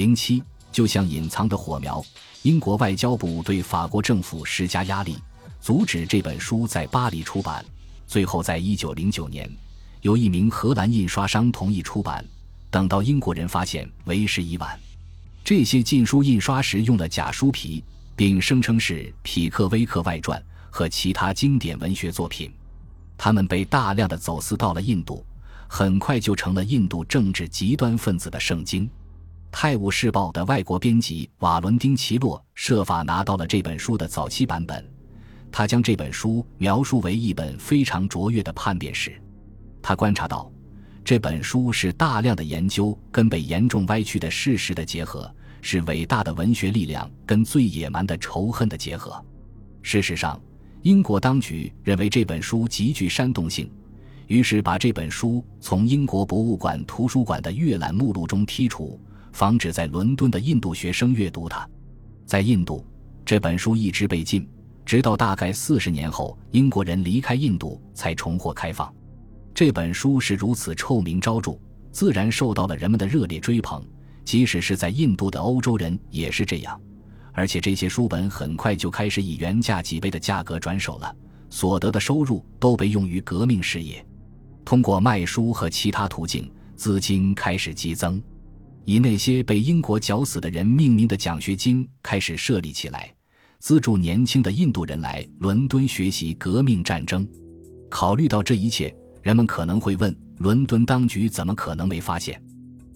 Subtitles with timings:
[0.00, 0.42] 零七，
[0.72, 2.02] 就像隐藏的火苗，
[2.40, 5.18] 英国外交部对法国政府施加压力，
[5.60, 7.62] 阻止这本书在巴黎出版。
[8.06, 9.46] 最后，在一九零九年，
[10.00, 12.24] 由一名荷兰印刷商同意出版。
[12.70, 14.80] 等到英国人发现，为时已晚。
[15.44, 17.84] 这些禁书印刷时用了假书皮，
[18.16, 22.50] 并声称是匹克威克外传和其他经典文学作品。
[23.18, 25.22] 他们被大量的走私到了印度，
[25.68, 28.86] 很快就成了印度政治极端分子的圣经。
[29.52, 34.84] 《泰晤士报》的外国编辑瓦伦丁·奇洛设法拿到了这本书的早期版本，
[35.50, 39.20] 他将这本书描述为一本非常卓越的叛变史。
[39.82, 40.50] 他观察到，
[41.04, 49.22] 这本书是大量的研究跟被严重歪曲的事实的结合，是伟大的文学力量跟最野蛮的仇恨的结合。
[49.82, 50.40] 事实上，
[50.82, 53.70] 英国当局认为这本书极具煽动性，
[54.28, 58.98] 于是把这本书从英国博物馆图书馆的阅览目录中剔除。
[59.32, 61.68] 防止在伦敦的印度学生阅读它。
[62.26, 62.86] 在印度，
[63.24, 64.48] 这本书一直被禁，
[64.84, 68.92] 直到大概四十年后，英国人离开印度才重获开放。
[69.54, 71.58] 这本书是如此臭名昭著，
[71.90, 73.84] 自然受到了人们的热烈追捧。
[74.24, 76.80] 即使是在印度的欧洲人也是这样。
[77.32, 81.14] 而且这些书本很快就开始以原价几倍的价格转手了，
[81.48, 84.04] 所得的收入都被用于革命事业。
[84.64, 88.22] 通过卖书和其他途径，资金开始激增。
[88.84, 93.12] 以那些被英国绞死的人命名的奖学金开始设立起来，
[93.58, 97.26] 资助年轻的印度人来伦敦学习革命战争。
[97.88, 102.40] 考虑到这一切，人们可能会问：伦敦当局怎么可能没发现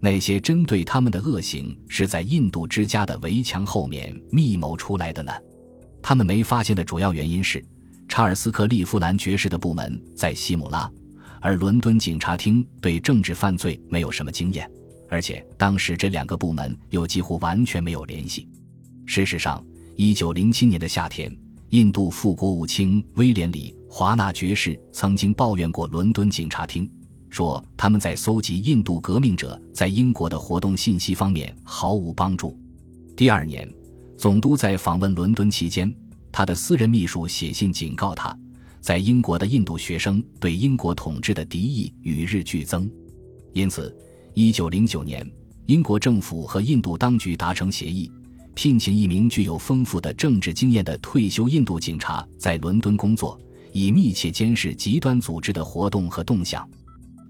[0.00, 5.32] 那些针对他们的恶行是在印度之家的围墙后面密谋出来的呢？
[6.02, 7.64] 他们没发现的主要原因是，
[8.08, 10.90] 查尔斯·克利夫兰爵士的部门在西姆拉，
[11.40, 14.70] 而伦敦警察厅对政治犯罪没有什么经验。
[15.08, 18.48] 而且当时这两个部门又几乎完全没有联系。
[19.04, 21.34] 事实上，一九零七年的夏天，
[21.70, 26.90] 印度副国务卿威廉·里华纳爵士曾经抱怨过伦敦警察厅，
[27.30, 32.58] 说他们在搜集印度革命者在英国的活动信息方面毫无帮助。
[33.16, 33.72] 第二年，
[34.18, 35.94] 总督在访问伦敦期间，
[36.32, 38.36] 他的私人秘书写信警告他，
[38.80, 42.90] 在英国的印度学生对英国统治的敌意与日俱增，
[43.52, 43.96] 因此。
[44.38, 45.26] 一九零九年，
[45.64, 48.12] 英国政府和印度当局达成协议，
[48.54, 53.40] 聘请一名具有丰富的政治经验的退休印度警察在伦敦工作，
[53.72, 56.68] 以密切监视极端组织的活动和动向。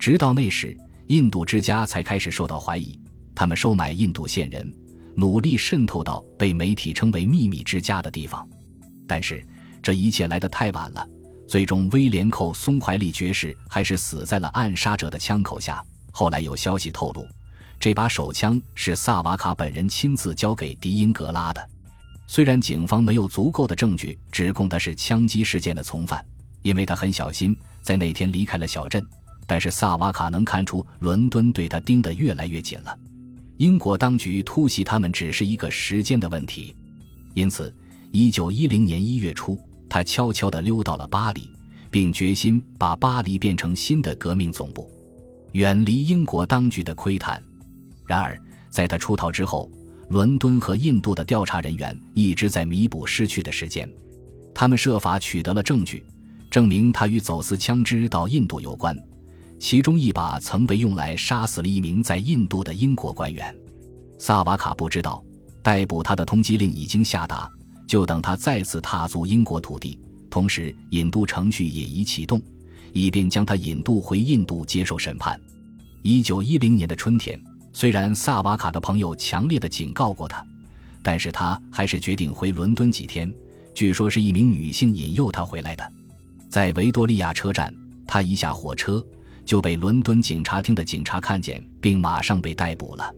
[0.00, 2.98] 直到那时，印度之家才开始受到怀疑。
[3.36, 4.68] 他们收买印度线人，
[5.14, 8.44] 努力渗透到被媒体称为“秘密之家”的地方。
[9.06, 9.46] 但是，
[9.80, 11.08] 这一切来得太晚了。
[11.46, 15.80] 最终，威廉·寇松怀利爵士还是死在了暗杀者的枪口下。
[16.18, 17.28] 后来有消息透露，
[17.78, 21.68] 这把手枪是萨瓦卡本人亲自交给迪英格拉的。
[22.26, 26.24] 虽然警方没有足够的证据指控他是枪击事件的从犯，
[26.62, 29.06] 因为他很小心，在那天离开了小镇，
[29.46, 32.98] 但是萨瓦卡能看出伦敦对他盯得越来越紧了。
[33.58, 36.74] 英国当局突袭他们只是一个时间的问题，
[37.34, 37.70] 因此，
[38.10, 41.50] 一九一零年一月初，他悄悄地溜到了巴黎，
[41.90, 44.90] 并决心把巴黎变成新的革命总部。
[45.56, 47.42] 远离英国当局的窥探。
[48.06, 49.70] 然而，在他出逃之后，
[50.10, 53.90] 伦敦和印度的调查人员一直在弥补失去的时间。
[54.54, 56.04] 他们设法取得了证据，
[56.50, 58.94] 证明他与走私枪支到印度有关。
[59.58, 63.56] 其中一把曾被用来杀死了一名在印度的英国官员。
[64.18, 65.24] 萨瓦卡不知道，
[65.62, 67.50] 逮捕他的通缉令已经下达，
[67.88, 69.98] 就等他再次踏足英国土地。
[70.28, 72.38] 同时，引渡程序也已启动。
[72.92, 75.40] 以便将他引渡回印度接受审判。
[76.02, 77.40] 一九一零年的春天，
[77.72, 80.44] 虽然萨瓦卡的朋友强烈的警告过他，
[81.02, 83.32] 但是他还是决定回伦敦几天。
[83.74, 85.92] 据说是一名女性引诱他回来的。
[86.48, 87.74] 在维多利亚车站，
[88.06, 89.04] 他一下火车
[89.44, 93.14] 就被伦敦警察厅的警察看见，并马上被逮捕了。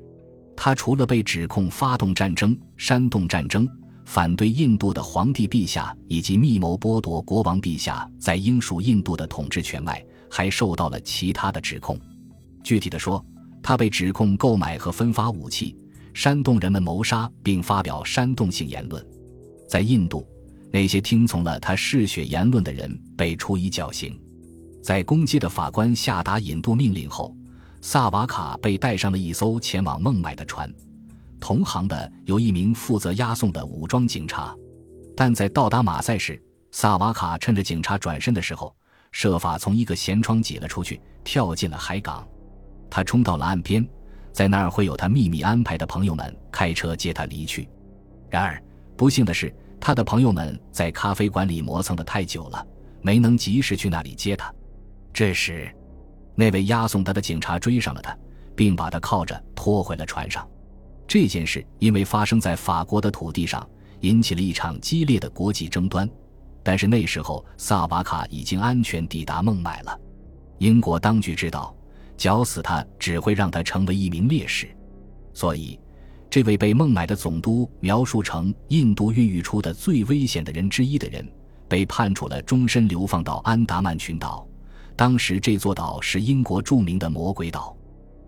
[0.57, 3.69] 他除了被指控发动战争、煽动战争。
[4.09, 12.01] 反对印度的皇帝陛下以及密谋剥夺国王陛下在英属印度的统治权外，还受到了其他的指控。
[12.65, 13.23] 具体的说，
[13.63, 15.77] 他被指控购买和分发武器，
[16.15, 19.07] 煽动人们谋杀，并发表煽动性言论。
[19.69, 20.27] 在印度，
[20.73, 24.19] 那些听从了他嗜血言论的人被处以绞刑。
[24.83, 27.37] 在攻击的法官下达引渡命令后，
[27.83, 30.73] 萨瓦卡被带上了一艘前往孟买的船。
[31.41, 34.55] 同行的有一名负责押送的武装警察，
[35.17, 36.41] 但在到达马赛时，
[36.71, 38.75] 萨瓦卡趁着警察转身的时候，
[39.13, 42.27] 设法从一个舷窗挤了出去，跳进了海港。
[42.91, 43.87] 他冲到了岸边，
[44.33, 47.69] 在那儿会有他秘密安排的朋友们开车接他离去。
[48.31, 48.63] 然而，
[48.97, 52.67] 不幸的是，他的朋友们在咖啡馆里磨蹭的太久了，
[53.01, 54.53] 没能及时去那里接他。
[55.13, 55.75] 这时，
[56.35, 58.17] 那位押送他的警察追上了他，
[58.55, 60.49] 并把他铐着拖回了船上。
[61.09, 63.67] 这件事因为发生在法国的土地上，
[64.01, 66.09] 引起了一场激烈的国际争端。
[66.63, 69.99] 但是那时候，萨瓦卡已经安全抵达孟买了。
[70.59, 71.75] 英国当局知道，
[72.15, 74.69] 绞死他只会让他成为一名烈士，
[75.33, 75.81] 所以，
[76.29, 81.27] 这位被孟买的总督描述成印度孕育出的最危险的人之一的人，
[81.69, 84.47] 被判处了终身流放到安达曼群岛。
[84.95, 87.75] 当时这座岛是英国著名的魔鬼岛。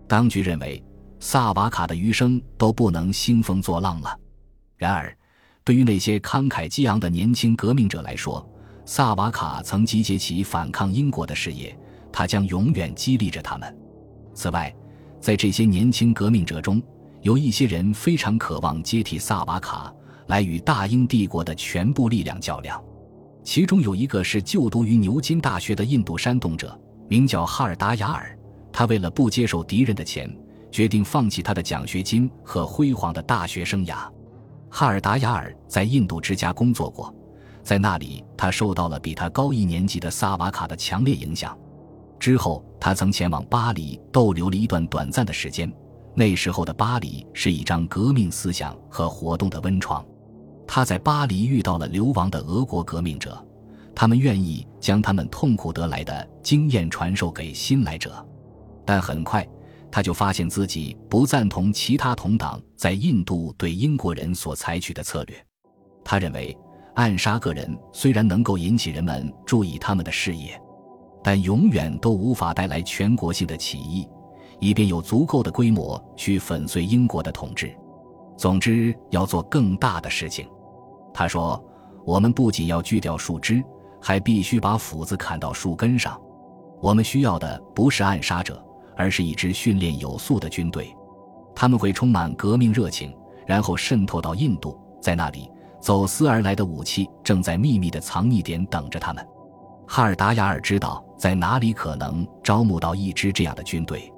[0.07, 0.83] 当局认为，
[1.23, 4.19] 萨瓦卡的余生都不能兴风作浪了。
[4.75, 5.15] 然而，
[5.63, 8.45] 对于那些慷慨激昂的年轻革命者来说，
[8.85, 11.77] 萨瓦卡曾集结起反抗英国的事业。
[12.11, 13.77] 他将永远激励着他们。
[14.33, 14.75] 此外，
[15.21, 16.81] 在这些年轻革命者中，
[17.21, 19.93] 有一些人非常渴望接替萨瓦卡，
[20.27, 22.83] 来与大英帝国的全部力量较量。
[23.43, 26.77] 其中有一个是就读于牛津大学的印度煽动者，
[27.07, 28.37] 名叫哈尔达雅尔。
[28.73, 30.29] 他为了不接受敌人的钱，
[30.71, 34.09] 决定放弃他的奖学金和辉煌的大学生涯。
[34.69, 37.13] 哈尔达雅尔在印度之家工作过，
[37.61, 41.57] 在那里他受到了比他高一年级的萨瓦卡的强烈影响。
[42.17, 45.71] 之后，他曾前往巴黎逗留了一段短暂的时间。
[46.13, 50.05] 那时候的巴黎是一张革命思想和活动的温床。
[50.67, 53.43] 他在巴黎遇到了流亡的俄国革命者，
[53.95, 58.25] 他们愿意将他们痛苦得来的经验传授给新来者。
[58.85, 59.47] 但很快，
[59.91, 65.35] 他就发现自己不赞同其他同党在印度对英国人所采取的策略。
[66.03, 66.57] 他认为，
[66.95, 70.59] 暗杀个人虽然能够引起人们注意他们的事业。
[71.23, 74.07] 但永远都无法带来全国性的起义，
[74.59, 77.71] 以便有足够的规模去粉碎英国的统治。
[78.35, 80.49] 总之，要做更大的事情。
[81.13, 81.63] 他说
[82.03, 83.63] ：“我们不仅要锯掉树枝，
[84.01, 86.19] 还必须把斧子砍到树根上。
[86.81, 88.59] 我们需要的不是暗杀者，
[89.01, 90.95] 而是一支训练有素的军队。
[91.55, 93.11] 他们会充满革命热情，
[93.47, 95.49] 然后渗透到印度，在那里，
[95.79, 99.27] 走私而来的武器正在秘密的藏匿点等着他们。”
[99.89, 104.13] 哈尔达雅尔知道在哪里可能招募到一支这样的军队。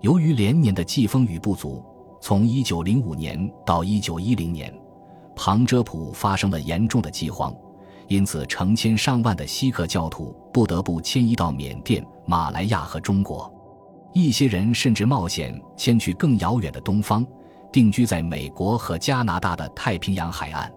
[0.00, 1.84] 由于连年的季风雨不足，
[2.22, 4.72] 从1905年到1910年，
[5.34, 7.52] 旁遮普发生了严重的饥荒，
[8.08, 13.52] 因此成千上万的锡克教徒不得不迁移到缅甸、马来亚和中国。
[14.12, 17.26] 一些人甚至冒险迁去更遥远的东方，
[17.72, 20.70] 定居在美国和加拿大的太平洋海岸。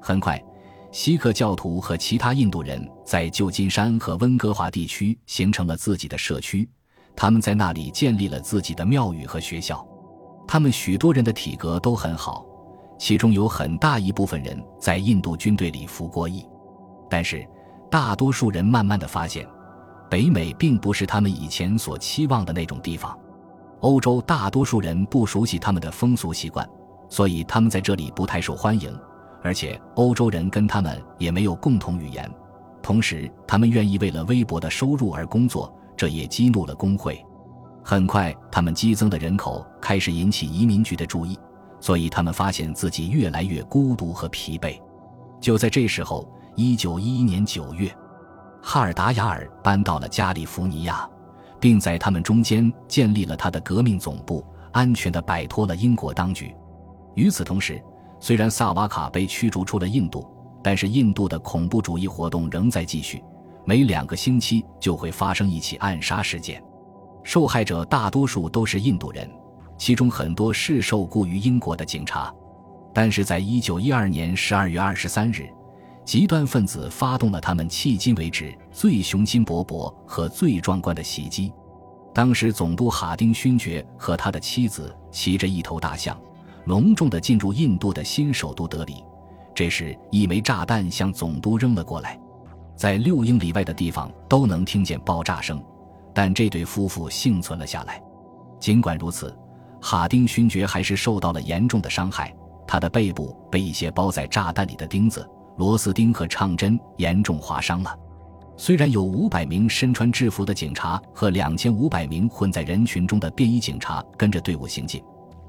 [0.00, 0.42] 很快。
[0.92, 6.68] 锡克教徒和其他印度人在旧金山和温哥华地区形成了自己的社区，
[7.16, 9.84] 他们在那里建立了自己的庙宇和学校。
[10.46, 12.46] 他们许多人的体格都很好，
[12.96, 16.46] 其中有很大一部分人在印度军队里服过役。
[17.10, 17.44] 但是，
[17.90, 19.44] 大多数人慢慢的发现，
[20.10, 23.18] 北美并不是他们以前所期望的那种地方。
[23.80, 26.68] 欧洲大多数人不熟悉他们的风俗习惯，
[27.08, 28.96] 所以他们在这里不太受欢迎。
[29.42, 32.30] 而且欧洲人跟他们也没有共同语言，
[32.82, 37.22] 同时他们愿意为了微薄的收入而工作，这也激怒了工会。
[37.82, 41.38] 很快，他们激增的人口开始引起移民局的注意，
[41.78, 44.80] 所以他们发现自己越来越孤独和疲惫。
[45.42, 47.94] 就在这时候，一九一一年九月，
[48.66, 51.06] 哈尔达雅尔搬到了加利福尼亚，
[51.60, 54.42] 并在他们中间建立了他的革命总部，
[54.72, 56.56] 安全地摆脱了英国当局。
[57.14, 57.80] 与此同时，
[58.18, 60.26] 虽然萨瓦卡被驱逐出了印度，
[60.62, 63.22] 但是印度的恐怖主义活动仍在继续。
[63.66, 66.62] 每两个星期就会发生一起暗杀事件，
[67.22, 69.30] 受害者大多数都是印度人，
[69.76, 72.34] 其中很多是受雇于英国的警察。
[72.94, 75.48] 但是在一九一二年十二月二十三日，
[76.04, 81.52] 极端分子发动了他们迄今为止最雄心勃勃和最壮观的袭击。
[82.12, 86.16] 当时总督哈丁勋爵和他的妻子骑着一头大象。
[86.66, 89.04] 隆重地进入印度的新首都德里，
[89.54, 92.18] 这时一枚炸弹向总督扔了过来，
[92.74, 95.62] 在六英里外的地方都能听见爆炸声，
[96.14, 98.02] 但这对夫妇幸存了下来。
[98.58, 99.36] 尽管如此，
[99.78, 102.34] 哈丁勋爵还是受到了严重的伤害，
[102.66, 107.98] 他的背部被一些包在炸弹里的钉子、螺丝钉和唱针严重划伤了。
[108.56, 115.02] 虽然有五百名身穿制服的警察和两千五百名混在人群中的便衣警察跟着队伍行进。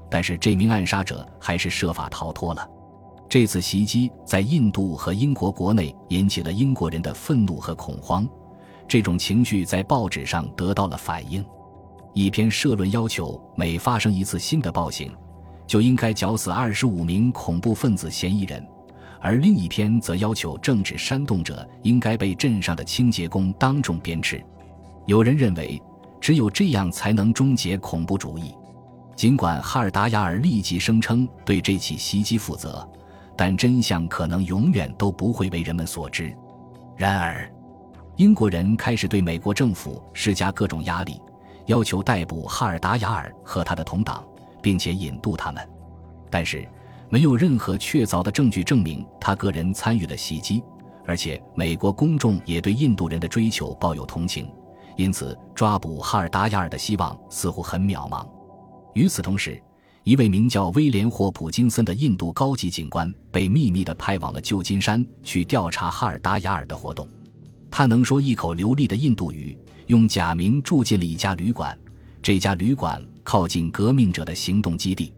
[0.08, 2.68] 但是这名暗杀者还是设法逃脱了。
[3.28, 8.24] 这次袭击在印度和英国国内引起了英国人的愤怒和恐慌，
[8.86, 11.44] 这种情绪在报纸上得到了反应。
[12.12, 15.12] 一篇社论要求每发生一次新的暴行，
[15.66, 18.64] 就应该绞死二十五名恐怖分子嫌疑人，
[19.26, 24.40] 而另一篇则要求政治煽动者应该被镇上的清洁工当众鞭笞。
[25.04, 25.82] 有人认为，
[26.20, 28.54] 只有这样才能终结恐怖主义。
[29.16, 32.88] 尽管哈尔达雅尔立即声称对这起袭击负责，
[33.36, 36.32] 但真相可能永远都不会为人们所知。
[36.96, 37.52] 然而，
[38.14, 41.20] 英国人开始对美国政府施加各种压力。
[41.64, 44.24] 要求逮捕哈尔达雅尔和他的同党，
[44.62, 45.68] 并且引渡他们，
[46.30, 46.64] 但是
[47.08, 50.62] 没有任何确凿的证据证明他个人参与了袭击，
[51.04, 54.48] 而且美国公众也对印度人的追求抱有同情，
[54.96, 58.26] 因此抓捕哈尔达雅尔的希望似乎很渺茫。
[58.94, 59.62] 与此同时，
[60.02, 67.08] 一位名叫威廉霍普金森的印度高级警官被秘密地派往了旧金山去调查哈尔达雅尔的活动，
[67.70, 69.56] 他能说一口流利的印度语。
[69.86, 71.78] 用假名住进了一家旅馆，
[72.20, 75.12] 这家旅馆靠近革命者的行动基地。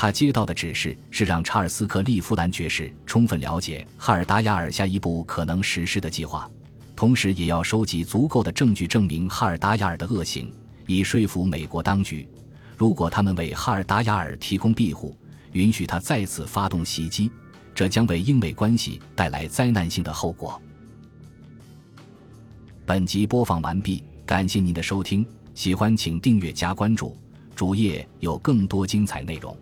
[0.00, 6.48] 他接到的指示是让查尔斯·克利夫兰爵士充分了解哈尔达雅尔下一步可能实施的计划，
[6.94, 10.52] 同时也要收集足够的证据证明哈尔达雅尔的恶行，
[10.86, 12.28] 以说服美国当局，
[12.76, 15.16] 如果他们为哈尔达雅尔提供庇护，
[15.50, 17.28] 允许他再次发动袭击，
[17.74, 20.62] 这将为英美关系带来灾难性的后果。
[22.86, 25.26] 本集播放完毕，感谢您的收听，
[25.56, 27.18] 喜欢请订阅加关注，
[27.56, 29.58] 主页有更多精彩内容。